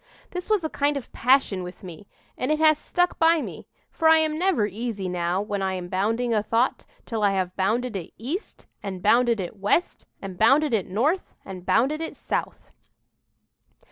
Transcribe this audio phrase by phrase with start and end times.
[0.31, 3.67] "This was a kind of a passion with me, and it has stuck by me;
[3.91, 7.55] for I am never easy now when I am bounding a thought, till I have
[7.55, 12.71] bounded it east, and bounded it west, and bounded it north, and bounded it south."